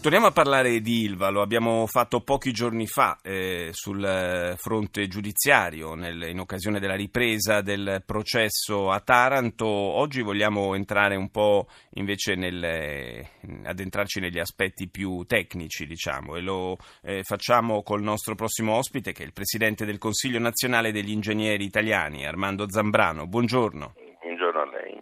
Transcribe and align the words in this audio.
Torniamo 0.00 0.28
a 0.28 0.32
parlare 0.32 0.80
di 0.80 1.02
Ilva, 1.02 1.28
lo 1.28 1.42
abbiamo 1.42 1.86
fatto 1.86 2.22
pochi 2.22 2.52
giorni 2.52 2.86
fa 2.86 3.18
eh, 3.22 3.68
sul 3.72 4.54
fronte 4.56 5.06
giudiziario 5.08 5.92
nel, 5.94 6.22
in 6.22 6.40
occasione 6.40 6.80
della 6.80 6.94
ripresa 6.94 7.60
del 7.60 8.02
processo 8.06 8.90
a 8.90 9.00
Taranto. 9.00 9.66
Oggi 9.66 10.22
vogliamo 10.22 10.74
entrare 10.74 11.16
un 11.16 11.30
po' 11.30 11.66
invece 11.96 12.34
nel, 12.34 13.22
addentrarci 13.62 14.20
negli 14.20 14.38
aspetti 14.38 14.88
più 14.88 15.24
tecnici, 15.26 15.84
diciamo, 15.84 16.34
e 16.36 16.40
lo 16.40 16.78
eh, 17.02 17.22
facciamo 17.22 17.82
col 17.82 18.00
nostro 18.00 18.34
prossimo 18.34 18.76
ospite 18.76 19.12
che 19.12 19.22
è 19.22 19.26
il 19.26 19.34
Presidente 19.34 19.84
del 19.84 19.98
Consiglio 19.98 20.38
nazionale 20.38 20.92
degli 20.92 21.10
ingegneri 21.10 21.64
italiani, 21.64 22.26
Armando 22.26 22.70
Zambrano. 22.70 23.26
Buongiorno. 23.26 23.92
Buongiorno 24.22 24.60
a 24.60 24.64
lei. 24.64 24.98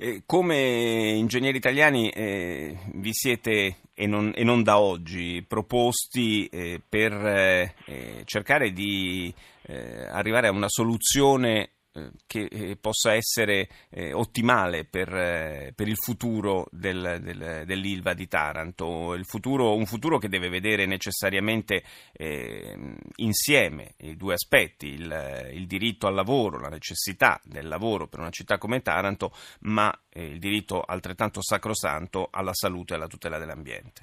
Eh, 0.00 0.22
come 0.26 1.10
ingegneri 1.10 1.56
italiani 1.56 2.08
eh, 2.10 2.78
vi 2.94 3.12
siete, 3.12 3.78
e 3.94 4.06
non, 4.06 4.32
e 4.32 4.44
non, 4.44 4.62
da 4.62 4.78
oggi, 4.78 5.44
proposti 5.46 6.46
eh, 6.46 6.80
per 6.88 7.12
eh, 7.12 7.74
eh, 7.86 8.22
cercare 8.24 8.72
di 8.72 9.34
arrivare 10.10 10.46
a 10.46 10.50
una 10.50 10.68
soluzione 10.70 11.72
che 12.26 12.48
eh, 12.50 12.76
possa 12.76 13.14
essere 13.14 13.68
eh, 13.90 14.12
ottimale 14.12 14.84
per, 14.84 15.12
eh, 15.14 15.72
per, 15.74 15.88
il 15.88 15.96
futuro 15.96 16.66
del, 16.70 17.18
del, 17.20 17.64
dell'Ilva 17.64 18.14
di 18.14 18.26
Taranto, 18.26 19.16
futuro, 19.24 19.74
un 19.74 19.86
futuro 19.86 20.18
che 20.18 20.28
deve 20.28 20.48
vedere 20.48 20.86
necessariamente 20.86 21.82
eh, 22.12 22.76
insieme 23.16 23.94
i 23.98 24.16
due 24.16 24.34
aspetti, 24.34 24.88
il, 24.88 25.50
il, 25.52 25.66
diritto 25.66 26.06
al 26.06 26.14
lavoro, 26.14 26.58
la 26.58 26.68
necessità 26.68 27.40
del 27.44 27.68
lavoro 27.68 28.06
per 28.06 28.20
una 28.20 28.30
città 28.30 28.58
come 28.58 28.82
Taranto, 28.82 29.32
ma 29.60 29.92
il 30.14 30.38
diritto 30.38 30.82
altrettanto 30.82 31.42
sacrosanto 31.42 32.28
alla 32.30 32.54
salute 32.54 32.92
e 32.92 32.96
alla 32.96 33.06
tutela 33.06 33.38
dell'ambiente. 33.38 34.02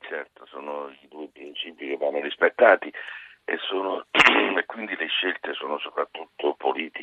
Certo, 0.00 0.46
sono 0.46 0.90
i 1.02 1.08
due 1.08 1.28
principi 1.32 1.88
che 1.88 1.96
vanno 1.96 2.20
rispettati 2.20 2.92
e, 3.44 3.58
sono, 3.68 4.06
e 4.56 4.64
quindi 4.66 4.94
le 4.96 5.08
scelte 5.08 5.52
sono 5.54 5.78
soprattutto 5.78 6.54
politiche 6.54 7.01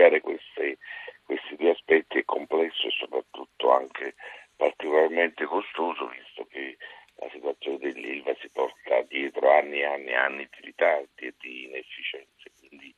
perché 0.00 0.20
conciliare 0.20 0.20
questi, 0.20 1.56
due 1.56 1.70
aspetti 1.70 2.18
è 2.18 2.24
complesso 2.24 2.86
e 2.86 2.90
soprattutto 2.90 3.72
anche 3.72 4.14
particolarmente 4.56 5.44
costoso 5.44 6.08
visto 6.08 6.46
che 6.46 6.76
la 7.16 7.28
situazione 7.30 7.78
dell'Ilva 7.78 8.34
si 8.40 8.48
porta 8.48 9.02
dietro 9.02 9.50
anni 9.50 9.80
e 9.80 9.84
anni 9.84 10.08
e 10.08 10.14
anni 10.14 10.48
di 10.50 10.66
ritardi 10.66 11.26
e 11.26 11.34
di 11.38 11.64
inefficienze. 11.64 12.50
Quindi 12.58 12.94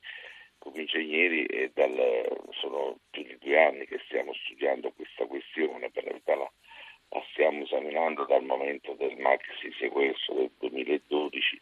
come 0.57 0.81
ingegneri 0.81 1.71
dal, 1.73 2.25
sono 2.51 2.97
più 3.09 3.23
di 3.23 3.37
due 3.37 3.61
anni 3.61 3.85
che 3.85 3.99
stiamo 4.05 4.33
studiando 4.33 4.93
questa 4.95 5.25
questione, 5.25 5.89
per 5.89 6.05
la 6.05 6.35
la, 6.35 6.51
la 7.09 7.25
stiamo 7.31 7.63
esaminando 7.63 8.23
dal 8.25 8.43
momento 8.43 8.93
del 8.93 9.17
maxi 9.17 9.73
sequestro 9.77 10.35
del 10.35 10.51
2012 10.59 11.59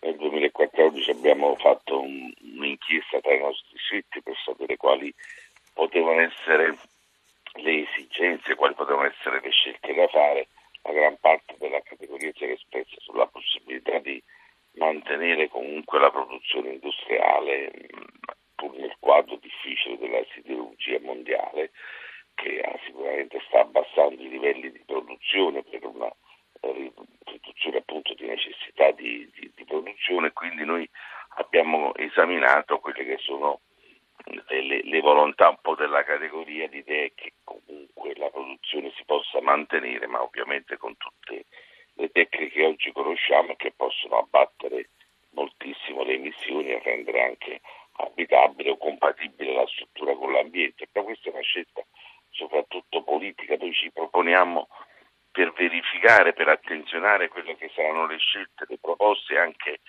nel 0.00 0.16
2014 0.16 1.10
abbiamo 1.10 1.54
fatto 1.56 2.00
un, 2.00 2.32
un'inchiesta 2.56 3.20
tra 3.20 3.34
i 3.34 3.38
nostri 3.38 3.76
iscritti 3.90 4.22
per 4.22 4.36
sapere 4.44 4.76
quali 4.76 5.12
potevano 5.74 6.20
essere 6.20 6.76
le 7.54 7.88
esigenze, 7.88 8.54
quali 8.54 8.74
potevano 8.74 9.08
essere 9.08 9.40
le 9.40 9.50
scelte 9.50 9.94
da 9.94 10.06
fare. 10.06 10.48
La 10.82 10.92
gran 10.92 11.18
parte 11.18 11.56
della 11.58 11.80
categoria 11.82 12.32
si 12.34 12.44
era 12.44 12.52
espressa 12.52 12.96
sulla 13.00 13.26
possibilità 13.26 13.98
di 13.98 14.22
mantenere 14.74 15.48
comunque 15.48 15.98
la 15.98 16.10
produzione 16.10 16.70
industriale 16.70 17.70
pur 18.54 18.74
nel 18.76 18.94
quadro 18.98 19.36
difficile 19.36 19.98
della 19.98 20.24
siderurgia 20.32 20.98
mondiale 21.00 21.72
che 22.34 22.62
sicuramente 22.86 23.42
sta 23.48 23.60
abbassando 23.60 24.22
i 24.22 24.28
livelli 24.28 24.70
di 24.70 24.82
produzione 24.86 25.62
per 25.64 25.84
una 25.84 26.10
riduzione 27.24 27.78
appunto 27.78 28.14
di 28.14 28.26
necessità 28.26 28.90
di, 28.92 29.30
di, 29.34 29.52
di, 29.54 29.64
produzione, 29.64 30.32
quindi 30.32 30.64
noi 30.64 30.88
abbiamo 31.36 31.94
esaminato 31.96 32.78
quelle 32.78 33.04
che 33.04 33.18
sono 33.18 33.60
le, 34.70 34.82
le, 34.84 35.00
volontà 35.00 35.48
un 35.48 35.58
po' 35.60 35.74
della 35.74 36.04
categoria, 36.04 36.68
l'idea 36.68 37.08
che 37.14 37.32
comunque 37.42 38.14
la 38.14 38.30
produzione 38.30 38.92
si 38.96 39.04
possa 39.04 39.40
mantenere, 39.40 40.06
ma 40.06 40.22
ovviamente 40.22 40.76
con 40.76 40.96
tutte 40.96 41.46
le 41.94 42.10
tecniche 42.12 42.52
che 42.52 42.66
oggi 42.66 42.92
conosciamo 42.92 43.52
e 43.52 43.56
che 43.56 43.72
possono 43.72 44.18
abbattere 44.18 44.90
moltissimo 45.30 46.04
le 46.04 46.14
emissioni 46.14 46.70
e 46.70 46.80
rendere 46.82 47.24
anche 47.24 47.60
abitabile 47.96 48.70
o 48.70 48.76
compatibile 48.76 49.52
la 49.52 49.66
struttura 49.66 50.14
con 50.14 50.32
l'ambiente. 50.32 50.86
Però 50.90 51.04
questa 51.04 51.28
è 51.28 51.32
una 51.32 51.42
scelta 51.42 51.84
soprattutto 52.30 53.02
politica, 53.02 53.56
noi 53.56 53.74
ci 53.74 53.90
proponiamo 53.90 54.68
per 55.32 55.52
verificare, 55.52 56.32
per 56.32 56.48
attenzionare 56.48 57.28
quelle 57.28 57.56
che 57.56 57.70
saranno 57.74 58.06
le 58.06 58.18
scelte, 58.18 58.66
le 58.68 58.78
proposte 58.80 59.36
anche 59.36 59.80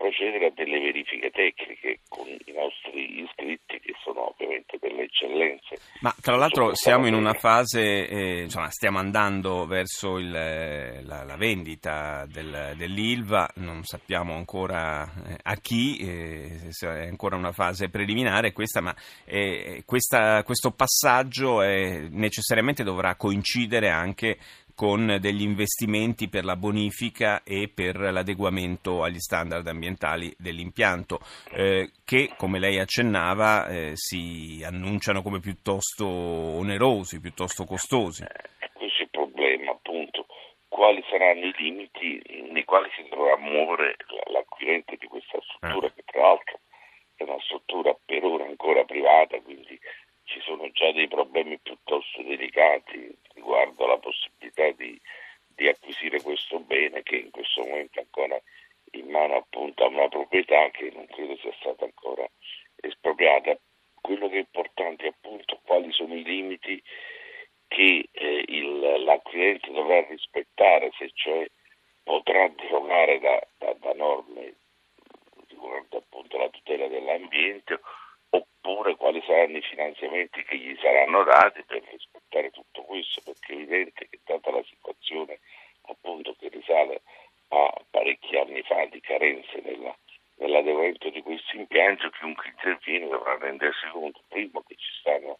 procedere 0.00 0.46
a 0.46 0.52
delle 0.54 0.80
verifiche 0.80 1.30
tecniche 1.30 2.00
con 2.08 2.26
i 2.26 2.52
nostri 2.52 3.20
iscritti 3.20 3.78
che 3.80 3.92
sono 4.02 4.30
ovviamente 4.30 4.78
delle 4.80 5.02
eccellenze. 5.02 5.76
Ma 6.00 6.14
tra 6.22 6.36
l'altro 6.36 6.74
siamo 6.74 7.06
in 7.06 7.12
una 7.12 7.34
fase, 7.34 8.08
eh, 8.08 8.40
insomma 8.44 8.70
stiamo 8.70 8.98
andando 8.98 9.66
verso 9.66 10.16
il, 10.16 10.30
la, 10.30 11.22
la, 11.24 11.36
vendita 11.36 12.24
del, 12.26 12.72
dell'ILVA, 12.76 13.50
non 13.56 13.84
sappiamo 13.84 14.34
ancora 14.34 15.04
eh, 15.28 15.36
a 15.42 15.56
chi, 15.56 15.98
eh, 15.98 16.70
è 16.80 17.06
ancora 17.06 17.36
una 17.36 17.52
fase 17.52 17.90
preliminare 17.90 18.52
questa, 18.52 18.80
ma 18.80 18.96
eh, 19.26 19.82
questa, 19.84 20.42
questo 20.44 20.70
passaggio 20.70 21.60
necessariamente 21.60 22.82
dovrà 22.82 23.16
coincidere 23.16 23.90
anche 23.90 24.38
con 24.80 25.18
degli 25.20 25.42
investimenti 25.42 26.30
per 26.30 26.46
la 26.46 26.56
bonifica 26.56 27.42
e 27.44 27.68
per 27.68 27.98
l'adeguamento 27.98 29.02
agli 29.02 29.18
standard 29.18 29.66
ambientali 29.66 30.34
dell'impianto, 30.38 31.20
eh, 31.52 31.90
che 32.02 32.32
come 32.34 32.58
lei 32.58 32.78
accennava 32.78 33.66
eh, 33.66 33.90
si 33.92 34.62
annunciano 34.64 35.20
come 35.20 35.38
piuttosto 35.38 36.06
onerosi, 36.08 37.20
piuttosto 37.20 37.66
costosi. 37.66 38.22
Eh, 38.22 38.70
questo 38.72 39.00
è 39.00 39.02
il 39.02 39.10
problema, 39.10 39.72
appunto. 39.72 40.24
Quali 40.66 41.04
saranno 41.10 41.44
i 41.44 41.54
limiti 41.58 42.48
nei 42.50 42.64
quali 42.64 42.88
si 42.96 43.06
dovrà 43.10 43.36
muovere 43.36 43.96
l'acquirente 44.32 44.96
di 44.98 45.06
questa 45.08 45.38
struttura, 45.42 45.88
ah. 45.88 45.92
che 45.94 46.04
tra 46.06 46.22
l'altro 46.22 46.58
è 47.16 47.24
una 47.24 47.40
struttura 47.40 47.94
per 48.02 48.24
ora 48.24 48.46
ancora 48.46 48.82
privata, 48.84 49.38
quindi 49.42 49.78
ci 50.24 50.40
sono 50.40 50.70
già 50.72 50.90
dei 50.92 51.08
problemi 51.08 51.58
piuttosto 51.58 52.22
delicati 52.22 53.14
riguardo 53.34 53.84
alla 53.84 53.98
possibilità 53.98 54.09
di, 54.76 55.00
di 55.46 55.68
acquisire 55.68 56.20
questo 56.22 56.60
bene 56.60 57.02
che 57.02 57.16
in 57.16 57.30
questo 57.30 57.62
momento 57.62 57.98
è 57.98 58.02
ancora 58.02 58.40
in 58.92 59.08
mano 59.08 59.36
appunto 59.36 59.84
a 59.84 59.88
una 59.88 60.08
proprietà 60.08 60.70
che 60.70 60.90
non 60.94 61.06
credo 61.06 61.36
sia 61.36 61.52
stata 61.60 61.84
ancora 61.84 62.28
espropriata. 62.76 63.58
Quello 64.00 64.28
che 64.28 64.36
è 64.36 64.38
importante 64.38 65.04
è 65.04 65.08
appunto 65.08 65.60
quali 65.64 65.92
sono 65.92 66.14
i 66.14 66.24
limiti 66.24 66.82
che 67.68 68.08
eh, 68.10 68.44
il, 68.48 69.04
l'acquirente 69.04 69.70
dovrà 69.70 70.04
rispettare, 70.06 70.90
se 70.98 71.10
cioè 71.14 71.48
potrà 72.02 72.48
derogare 72.48 73.20
da, 73.20 73.46
da, 73.58 73.72
da 73.74 73.92
norme 73.92 74.54
riguardo 75.48 75.98
appunto 75.98 76.38
la 76.38 76.48
tutela 76.48 76.88
dell'ambiente 76.88 77.80
oppure 78.30 78.96
quali 78.96 79.22
saranno 79.26 79.58
i 79.58 79.62
finanziamenti 79.90 80.42
che 80.44 80.56
gli 80.56 80.76
saranno 80.80 81.24
dati 81.24 81.62
per 81.64 81.82
rispettare 81.90 82.50
tutto 82.50 82.82
questo, 82.82 83.20
perché 83.24 83.52
è 83.52 83.56
evidente 83.56 84.08
che 84.08 84.18
data 84.24 84.50
la 84.50 84.62
situazione 84.64 85.40
appunto 85.82 86.34
che 86.38 86.48
risale 86.48 87.02
a 87.48 87.72
parecchi 87.90 88.36
anni 88.36 88.62
fa 88.62 88.84
di 88.86 89.00
carenze 89.00 89.60
nella, 89.62 89.96
nell'adeguamento 90.36 91.10
di 91.10 91.22
questi 91.22 91.56
impianti, 91.56 92.08
chiunque 92.10 92.48
interviene 92.48 93.08
dovrà 93.08 93.36
rendersi 93.38 93.86
conto, 93.90 94.20
primo, 94.28 94.62
che 94.66 94.76
ci 94.76 94.92
stanno 95.00 95.38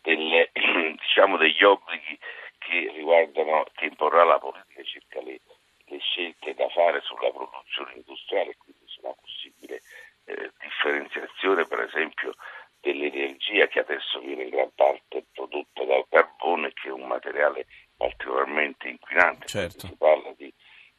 delle, 0.00 0.50
diciamo, 0.98 1.36
degli 1.36 1.62
obblighi 1.62 2.18
che 2.58 2.90
riguardano, 2.94 3.66
che 3.74 3.86
imporrà 3.86 4.24
la 4.24 4.38
politica 4.38 4.82
circa 4.82 5.20
le, 5.20 5.40
le 5.86 5.98
scelte 5.98 6.54
da 6.54 6.68
fare 6.70 7.00
sulla 7.02 7.30
produzione 7.30 7.94
industriale, 7.96 8.56
quindi 8.56 8.84
sulla 8.86 9.14
possibile 9.20 9.80
eh, 10.24 10.50
differenziazione 10.60 11.66
per 11.66 11.80
esempio 11.80 12.34
dell'energia 12.82 13.68
che 13.68 13.78
adesso 13.78 14.18
viene 14.18 14.42
in 14.42 14.50
gran 14.50 14.70
parte 14.74 15.24
prodotta 15.32 15.84
dal 15.84 16.04
carbone 16.10 16.72
che 16.72 16.88
è 16.88 16.90
un 16.92 17.06
materiale 17.06 17.66
particolarmente 17.96 18.88
inquinante. 18.88 19.46
Certo. 19.46 19.86
Si 19.86 19.96
parla 19.96 20.34
di, 20.36 20.52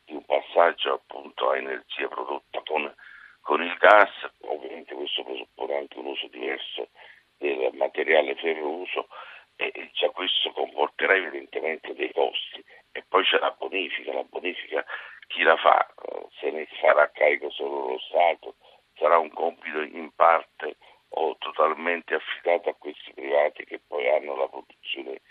di, 0.05 0.13
un 0.13 0.23
passaggio 0.23 0.93
appunto 0.93 1.49
a 1.49 1.57
energia 1.57 2.07
prodotta 2.07 2.61
con, 2.65 2.91
con 3.41 3.61
il 3.61 3.75
gas, 3.77 4.11
ovviamente 4.47 4.95
questo 4.95 5.23
presuppone 5.23 5.75
anche 5.75 5.99
un 5.99 6.05
uso 6.05 6.27
diverso 6.27 6.89
del 7.37 7.69
materiale 7.73 8.35
ferroso 8.35 9.07
e 9.57 9.91
già 9.93 10.09
questo 10.09 10.51
comporterà 10.51 11.15
evidentemente 11.15 11.93
dei 11.93 12.11
costi 12.13 12.63
e 12.91 13.03
c'è 13.09 13.39
la 13.39 13.55
bonifica, 13.57 14.13
la 14.13 14.23
bonifica 14.23 14.85
chi 15.27 15.43
la 15.43 15.57
fa? 15.57 15.87
Se 16.39 16.49
ne 16.51 16.67
farà 16.79 17.09
carico 17.11 17.49
solo 17.49 17.87
lo 17.87 17.99
Stato? 17.99 18.55
Sarà 18.95 19.17
un 19.17 19.29
compito 19.31 19.81
in 19.81 20.11
parte 20.15 20.77
o 21.15 21.35
totalmente 21.37 22.15
affidato 22.15 22.69
a 22.69 22.75
questi 22.77 23.13
privati 23.13 23.65
che 23.65 23.79
poi 23.85 24.07
hanno 24.09 24.35
la 24.35 24.47
produzione, 24.47 25.21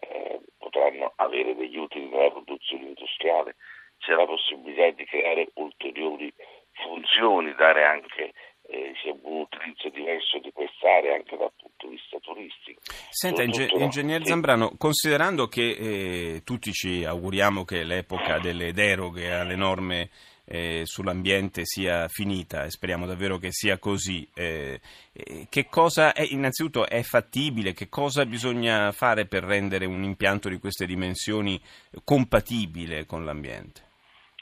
eh, 0.00 0.40
potranno 0.58 1.12
avere 1.16 1.54
degli 1.54 1.76
utili 1.76 2.08
nella 2.08 2.30
produzione 2.30 2.88
industriale? 2.88 3.56
C'è 3.98 4.12
la 4.12 4.26
possibilità 4.26 4.90
di 4.90 5.04
creare 5.04 5.48
ulteriori 5.54 6.32
funzioni, 6.72 7.54
dare 7.54 7.84
anche 7.84 8.32
eh, 8.68 8.94
un 9.22 9.40
utilizzo 9.40 9.88
diverso 9.88 10.38
di 10.38 10.50
quest'area 10.52 11.14
anche 11.14 11.36
dal 11.36 11.52
punto 11.56 11.88
di 11.88 11.94
vista 11.94 12.18
turistico. 12.20 12.80
Senta, 13.10 13.42
inge- 13.42 13.68
ingegner 13.72 14.24
Zambrano, 14.24 14.72
considerando 14.78 15.46
che 15.46 15.70
eh, 15.70 16.42
tutti 16.44 16.72
ci 16.72 17.04
auguriamo 17.04 17.64
che 17.64 17.84
l'epoca 17.84 18.38
delle 18.38 18.72
deroghe 18.72 19.32
alle 19.32 19.56
norme 19.56 20.10
eh, 20.50 20.82
sull'ambiente 20.84 21.64
sia 21.64 22.08
finita 22.08 22.64
e 22.64 22.70
speriamo 22.70 23.06
davvero 23.06 23.38
che 23.38 23.52
sia 23.52 23.78
così. 23.78 24.28
Eh, 24.34 24.80
eh, 25.12 25.46
che 25.48 25.66
cosa 25.66 26.12
è, 26.12 26.22
innanzitutto 26.28 26.88
è 26.88 27.02
fattibile? 27.02 27.72
Che 27.72 27.88
cosa 27.88 28.26
bisogna 28.26 28.90
fare 28.90 29.26
per 29.26 29.44
rendere 29.44 29.86
un 29.86 30.02
impianto 30.02 30.48
di 30.48 30.58
queste 30.58 30.86
dimensioni 30.86 31.60
compatibile 32.02 33.06
con 33.06 33.24
l'ambiente? 33.24 33.82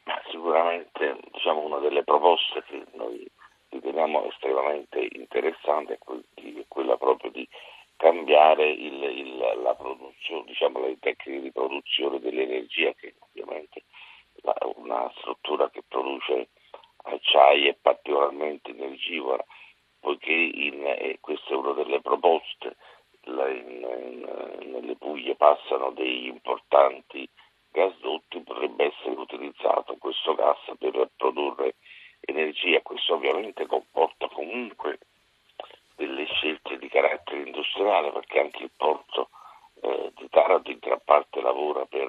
Ma 0.05 0.19
sicuramente 0.31 1.19
diciamo, 1.31 1.67
una 1.67 1.79
delle 1.79 2.05
proposte 2.05 2.63
che 2.67 2.85
noi 2.95 3.31
riteniamo 3.69 4.25
estremamente 4.31 5.07
interessante 5.13 5.99
è 5.99 6.65
quella 6.69 6.97
proprio 6.97 7.31
di 7.31 7.47
cambiare 7.97 8.71
il, 8.71 9.03
il, 9.03 9.37
la 9.63 9.75
produzione, 9.75 10.45
diciamo, 10.47 10.81
le 10.81 10.97
tecniche 11.01 11.43
di 11.43 11.53
produzione 11.53 12.19
dell'energia 12.21 12.95
che 12.95 13.13
una 14.77 15.11
struttura 15.19 15.71
che 15.71 15.83
produce 15.87 16.49
acciai 17.05 17.69
è 17.69 17.75
particolarmente 17.81 18.71
energivora, 18.71 19.45
poiché 20.01 20.33
in, 20.33 20.85
eh, 20.87 21.19
questa 21.21 21.51
è 21.51 21.55
una 21.55 21.73
delle 21.73 22.01
proposte, 22.01 22.77
la, 23.23 23.49
in, 23.49 23.69
in, 24.61 24.71
nelle 24.71 24.97
Puglie 24.97 25.35
passano 25.35 25.91
degli 25.91 26.27
importanti 26.27 27.29
gasdotti, 27.71 28.41
potrebbe 28.41 28.87
essere 28.87 29.21
utilizzato 29.21 29.97
questo 29.99 30.35
gas 30.35 30.59
per 30.79 31.11
produrre 31.17 31.75
energia, 32.21 32.81
questo 32.83 33.15
ovviamente 33.15 33.67
comporta 33.67 34.29
comunque 34.29 34.99
delle 35.97 36.27
scelte 36.27 36.79
di 36.79 36.89
carattere 36.89 37.43
industriale 37.43 38.13
perché 38.13 38.41
anche 38.41 38.63
il 38.63 38.71
porto 38.77 39.31
eh, 39.81 40.13
di 40.17 40.29
Taranto 40.29 40.71
in 40.71 40.79
gran 40.81 41.01
parte 41.05 41.41
lavora 41.41 41.85
per 41.87 42.09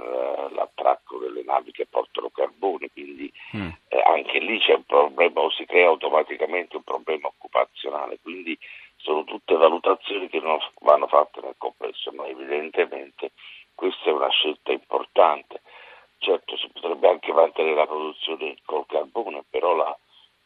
eh, 0.90 1.00
l'attracco 1.00 1.18
delle 1.18 1.44
navi 1.44 1.72
che 1.72 1.86
portano 1.86 2.30
carbone, 2.30 2.90
quindi 2.92 3.32
mm. 3.56 3.70
eh, 3.90 4.02
anche 4.02 4.40
lì 4.40 4.60
c'è 4.60 4.74
un 4.74 4.86
problema 4.86 5.42
o 5.42 5.52
si 5.52 5.66
crea 5.66 5.88
automaticamente 5.88 6.76
un 6.76 6.84
problema 6.84 7.28
occupazionale, 7.28 8.20
quindi 8.22 8.58
sono 8.98 9.24
tutte 9.24 9.56
valutazioni 9.56 10.28
che 10.30 10.40
non 10.40 10.60
vanno 10.82 11.08
fatte 11.08 11.42
nel 11.42 11.56
complesso, 11.58 12.12
ma 12.12 12.26
evidentemente 12.28 13.32
questa 13.76 14.10
è 14.10 14.14
una 14.14 14.30
scelta 14.30 14.72
importante. 14.72 15.62
Certo 16.18 16.58
si 16.58 16.68
potrebbe 16.74 17.08
anche 17.08 17.32
mantenere 17.32 17.76
la 17.76 17.88
produzione 17.88 18.58
col 18.66 18.86
carbone, 18.88 19.46
però 19.50 19.74
la, 19.74 19.98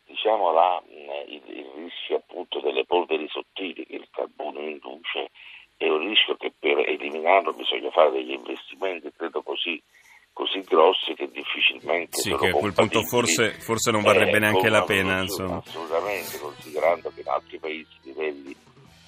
diciamo 0.06 0.51
la, 0.51 0.80
il, 1.25 1.42
il, 1.48 1.72
rischio 1.75 2.18
appunto 2.18 2.60
delle 2.60 2.86
polveri 2.86 3.28
sottili 3.28 3.84
che 3.84 3.95
il 3.95 4.07
carbone 4.12 4.62
induce 4.69 5.31
è 5.78 5.90
un 5.90 6.07
rischio 6.07 6.36
che 6.36 6.54
per 6.57 6.78
eliminarlo 6.78 7.54
bisogna 7.54 7.90
fare 7.90 8.12
degli 8.12 8.31
investimenti, 8.31 9.12
credo 9.16 9.42
così, 9.42 9.81
così 10.33 10.62
grossi 10.62 11.13
che 11.13 11.30
difficilmente 11.31 12.19
sì, 12.19 12.35
che 12.35 12.50
a 12.50 12.53
quel 12.53 12.74
punto 12.74 13.03
forse, 13.03 13.51
forse 13.59 13.91
non 13.91 14.01
varrebbe 14.01 14.38
eh, 14.38 14.39
neanche 14.39 14.69
la 14.69 14.83
pena 14.83 15.21
insomma. 15.21 15.62
assolutamente 15.63 16.39
considerando 16.39 17.12
che 17.13 17.21
in 17.21 17.27
altri 17.27 17.59
paesi 17.59 17.88
i 18.01 18.07
livelli 18.07 18.56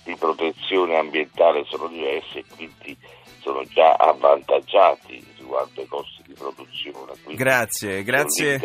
di 0.04 0.16
protezione 0.16 0.98
ambientale 0.98 1.66
sono 1.66 1.88
diversi 1.88 2.38
e 2.38 2.46
quindi 2.56 2.96
sono 3.40 3.64
già 3.64 3.94
avvantaggiati 3.94 5.24
riguardo 5.38 5.82
ai 5.82 5.88
costi 5.88 6.24
di 6.26 6.34
produzione. 6.34 7.14
Quindi 7.24 7.36
grazie, 7.36 8.04
grazie. 8.04 8.60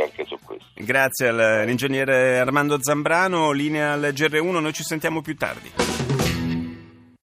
Grazie 0.75 1.29
all'ingegnere 1.29 2.39
Armando 2.39 2.79
Zambrano, 2.81 3.53
linea 3.53 3.93
al 3.93 4.01
GR1, 4.01 4.61
noi 4.61 4.73
ci 4.73 4.83
sentiamo 4.83 5.21
più 5.21 5.37
tardi. 5.37 5.90